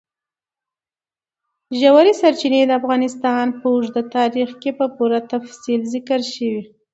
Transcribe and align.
ژورې 1.79 2.13
سرچینې 2.21 2.61
د 2.67 2.71
افغانستان 2.81 3.45
په 3.59 3.65
اوږده 3.73 4.03
تاریخ 4.17 4.49
کې 4.61 4.71
په 4.79 4.85
پوره 4.95 5.19
تفصیل 5.33 5.81
ذکر 5.93 6.19
شوی. 6.33 6.61